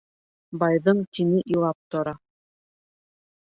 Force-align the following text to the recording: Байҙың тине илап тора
Байҙың 0.63 1.01
тине 1.17 1.43
илап 1.57 1.79
тора 1.97 2.17